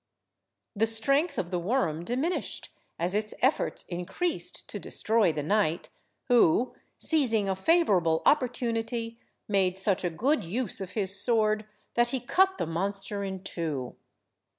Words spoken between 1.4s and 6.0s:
the worm diminished as its efforts increased to destroy the knight,